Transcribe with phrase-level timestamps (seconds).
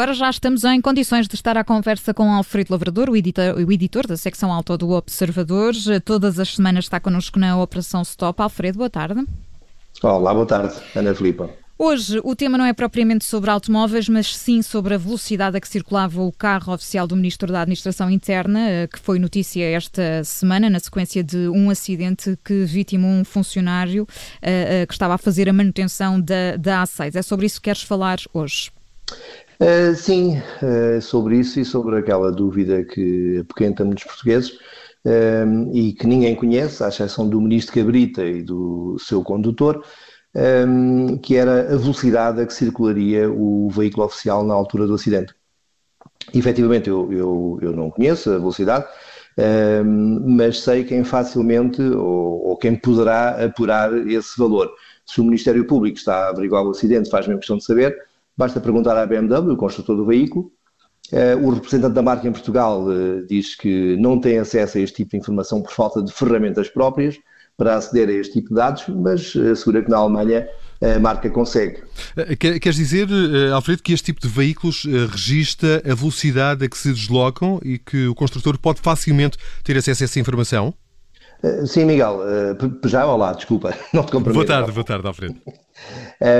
[0.00, 3.72] Agora já estamos em condições de estar à conversa com Alfredo Lavrador, o editor, o
[3.72, 5.74] editor da secção alta do Observador.
[6.04, 8.40] Todas as semanas está connosco na Operação Stop.
[8.40, 9.26] Alfredo, boa tarde.
[10.00, 11.50] Olá, boa tarde, Ana Filipa.
[11.76, 15.66] Hoje o tema não é propriamente sobre automóveis, mas sim sobre a velocidade a que
[15.66, 20.70] circulava o carro oficial do Ministro da Administração Interna, eh, que foi notícia esta semana,
[20.70, 25.48] na sequência de um acidente que vitimou um funcionário uh, uh, que estava a fazer
[25.48, 27.16] a manutenção da, da A6.
[27.16, 28.70] É sobre isso que queres falar hoje.
[29.60, 34.50] Uh, sim, uh, sobre isso e sobre aquela dúvida que apoquenta muitos portugueses
[35.04, 39.84] uh, e que ninguém conhece, à exceção do ministro Cabrita e do seu condutor,
[41.22, 45.34] que era a velocidade a que circularia o veículo oficial na altura do acidente.
[46.32, 48.86] Efetivamente, eu, eu, eu não conheço a velocidade,
[50.24, 54.70] mas sei quem facilmente ou, ou quem poderá apurar esse valor.
[55.04, 57.98] Se o Ministério Público está a averiguar o acidente, faz mesmo questão de saber,
[58.38, 60.52] Basta perguntar à BMW, o construtor do veículo.
[61.12, 64.98] Uh, o representante da marca em Portugal uh, diz que não tem acesso a este
[64.98, 67.16] tipo de informação por falta de ferramentas próprias
[67.56, 70.48] para aceder a este tipo de dados, mas uh, assegura que na Alemanha
[70.80, 71.82] a marca consegue.
[72.38, 73.08] Queres dizer,
[73.52, 78.06] Alfredo, que este tipo de veículos registra a velocidade a que se deslocam e que
[78.06, 80.72] o construtor pode facilmente ter acesso a essa informação?
[81.66, 82.18] Sim, Miguel,
[82.84, 84.34] já olá, desculpa, não te comprometo.
[84.34, 85.36] Boa tarde, boa tarde, Alfredo.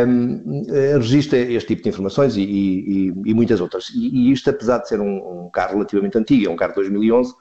[0.08, 0.64] um,
[0.98, 3.90] registra este tipo de informações e, e, e muitas outras.
[3.90, 6.76] E, e, isto, apesar de ser um, um, carro relativamente antigo, é um carro de
[6.76, 7.34] 2011, uh,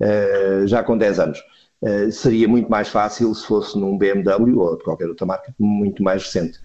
[0.00, 1.38] eh, já com 10 anos.
[1.82, 6.02] Uh, seria muito mais fácil se fosse num BMW ou de qualquer outra marca muito
[6.04, 6.60] mais recente.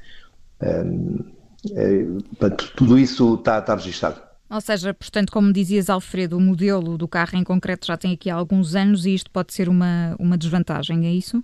[0.61, 1.23] Um,
[1.71, 4.21] uh, portanto, tudo isso está, está registado.
[4.55, 8.29] Ou seja, portanto, como dizias, Alfredo, o modelo do carro em concreto já tem aqui
[8.29, 11.43] há alguns anos e isto pode ser uma, uma desvantagem, é isso?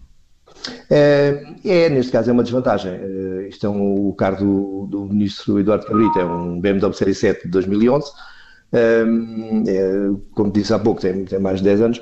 [0.90, 2.94] É, é, neste caso é uma desvantagem.
[2.94, 7.14] É, isto é um, o carro do, do ministro Eduardo Cabrita, é um BMW Série
[7.14, 8.12] 7 de 2011.
[8.72, 9.04] É,
[9.68, 12.02] é, como disse há pouco, tem, tem, mais de 10 anos,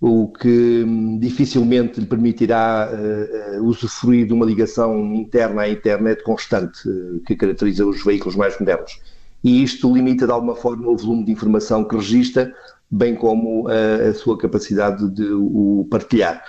[0.00, 6.88] o que hum, dificilmente lhe permitirá uh, usufruir de uma ligação interna à internet constante,
[6.88, 8.98] uh, que caracteriza os veículos mais modernos.
[9.42, 12.52] E isto limita de alguma forma o volume de informação que registra,
[12.90, 16.42] bem como uh, a sua capacidade de o partilhar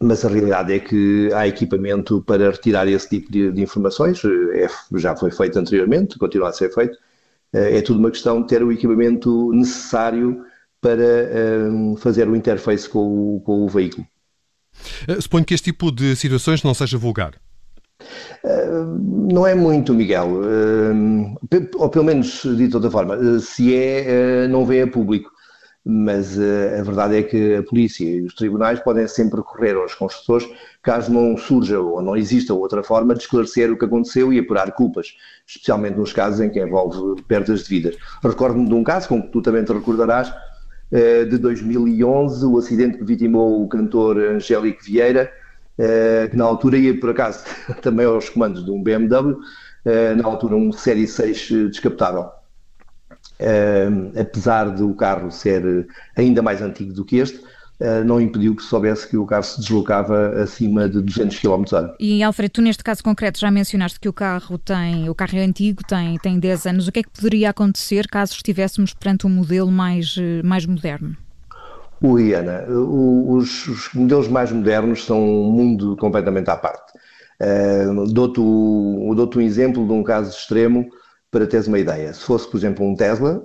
[0.00, 4.20] mas a realidade é que há equipamento para retirar esse tipo de, de informações,
[4.52, 6.98] é, já foi feito anteriormente, continua a ser feito,
[7.52, 10.44] é tudo uma questão de ter o equipamento necessário
[10.80, 14.06] para um, fazer o interface com o, com o veículo.
[15.06, 17.34] Eh, suponho que este tipo de situações não seja vulgar.
[18.44, 21.38] Uh, não é muito, Miguel, uh,
[21.76, 25.32] ou pelo menos de outra forma, uh, se é, não vem a público.
[25.86, 30.48] Mas a verdade é que a polícia e os tribunais podem sempre recorrer aos construtores
[30.82, 34.72] caso não surja ou não exista outra forma de esclarecer o que aconteceu e apurar
[34.72, 35.14] culpas,
[35.46, 37.96] especialmente nos casos em que envolve perdas de vidas.
[38.22, 40.32] Recordo-me de um caso, com que tu também te recordarás,
[40.90, 45.30] de 2011, o acidente que vitimou o cantor Angélico Vieira,
[45.78, 47.44] uh, que na altura ia por acaso
[47.82, 49.38] também aos comandos de um BMW,
[50.16, 52.30] na altura um Série 6 descapotável
[53.40, 55.86] uh, apesar do carro ser
[56.16, 57.38] ainda mais antigo do que este,
[58.06, 62.22] não impediu que soubesse que o carro se deslocava acima de 200 km h E
[62.22, 65.82] Alfredo, tu neste caso concreto já mencionaste que o carro tem, o carro é antigo,
[65.86, 66.88] tem, tem 10 anos.
[66.88, 70.14] O que é que poderia acontecer caso estivéssemos perante um modelo mais,
[70.44, 71.16] mais moderno?
[72.04, 76.92] Ui, Ana, os, os modelos mais modernos são um mundo completamente à parte.
[77.40, 80.86] Uh, dou-te, dou um exemplo de um caso extremo
[81.30, 82.12] para teres uma ideia.
[82.12, 83.42] Se fosse, por exemplo, um Tesla,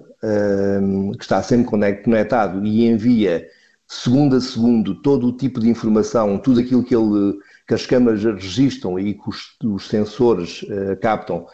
[0.84, 1.72] um, que está sempre
[2.04, 3.48] conectado e envia
[3.88, 8.22] segundo a segundo todo o tipo de informação, tudo aquilo que, ele, que as câmaras
[8.22, 11.46] registram e que os, os sensores uh, captam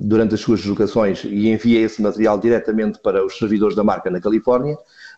[0.00, 4.20] durante as suas deslocações e envia esse material diretamente para os servidores da marca na
[4.20, 4.76] Califórnia,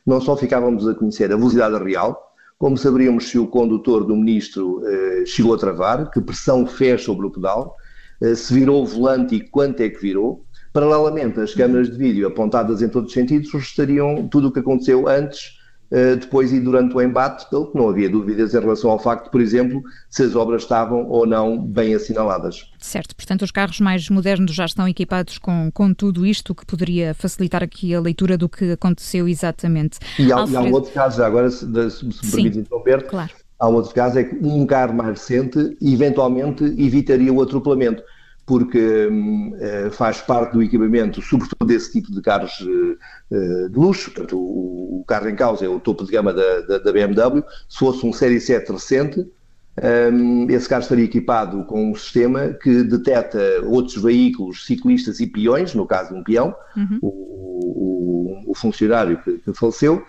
[0.08, 4.78] não só ficávamos a conhecer a velocidade real, como saberíamos se o condutor do ministro
[4.78, 7.76] uh, chegou a travar, que pressão fez sobre o pedal,
[8.20, 10.44] eh, se virou o volante e quanto é que virou.
[10.72, 15.06] Paralelamente, as câmaras de vídeo apontadas em todos os sentidos registrariam tudo o que aconteceu
[15.06, 15.57] antes, eh,
[15.90, 19.40] depois e durante o embate, pelo que não havia dúvidas em relação ao facto, por
[19.40, 22.70] exemplo, se as obras estavam ou não bem assinaladas.
[22.78, 27.14] Certo, portanto, os carros mais modernos já estão equipados com, com tudo isto, que poderia
[27.14, 29.98] facilitar aqui a leitura do que aconteceu exatamente.
[30.18, 30.52] E há, Alfredo...
[30.52, 33.92] e há um outro caso, agora, se, se me permite interromper, claro Há um outro
[33.92, 38.02] caso, é que um carro mais recente eventualmente evitaria o atropelamento,
[38.48, 42.58] porque hum, eh, faz parte do equipamento, sobretudo desse tipo de carros
[43.30, 46.78] eh, de luxo, portanto o, carro em causa é o topo de gama da, da,
[46.78, 49.26] da BMW, se fosse um Série 7 recente,
[50.12, 55.74] um, esse carro estaria equipado com um sistema que detecta outros veículos, ciclistas e peões,
[55.74, 56.98] no caso de um peão, uhum.
[57.00, 60.04] o, o, o, funcionário que, que, faleceu,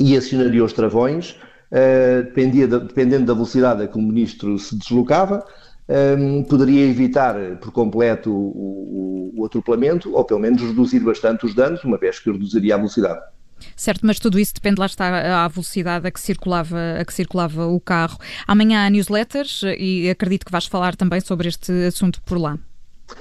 [0.00, 1.38] e acionaria os travões,
[1.70, 5.44] uh, dependia da, dependendo da velocidade a que o ministro se deslocava,
[5.88, 11.84] um, poderia evitar por completo o, o atropelamento, ou pelo menos reduzir bastante os danos,
[11.84, 13.20] uma vez que reduziria a velocidade.
[13.74, 17.66] Certo, mas tudo isso depende, lá está, à velocidade a que circulava, a que circulava
[17.66, 18.18] o carro.
[18.46, 22.58] Amanhã há newsletters e acredito que vais falar também sobre este assunto por lá.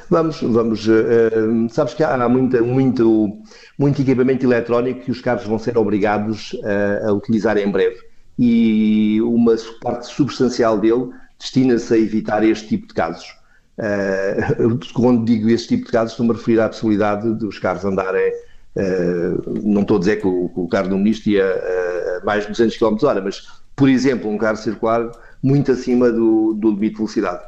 [0.09, 0.87] Vamos, vamos.
[0.87, 3.29] Uh, sabes que há muita, muito,
[3.77, 6.55] muito equipamento eletrónico que os carros vão ser obrigados
[7.07, 7.97] a utilizar em breve.
[8.37, 13.35] E uma parte substancial dele destina-se a evitar este tipo de casos.
[13.77, 18.31] Uh, quando digo este tipo de casos, estou-me a referir à possibilidade dos carros andarem
[18.75, 22.43] Uh, não estou a dizer que o, que o carro do ministro ia a mais
[22.43, 25.09] de 200 km h mas, por exemplo, um carro circular
[25.41, 27.41] muito acima do, do limite de velocidade.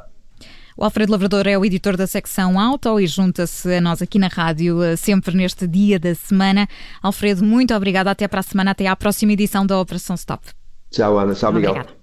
[0.76, 4.28] O Alfredo Lavrador é o editor da secção Auto e junta-se a nós aqui na
[4.28, 6.68] rádio eh, sempre neste dia da semana.
[7.02, 8.12] Alfredo, muito obrigada.
[8.12, 10.46] Até para a semana, até à próxima edição da Operação Stop.
[10.88, 11.34] Tchau, Ana.
[11.34, 11.72] Tchau, Miguel.
[11.72, 11.97] Obrigada.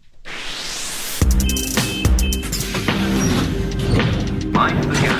[4.56, 4.81] Mind.
[4.86, 5.15] The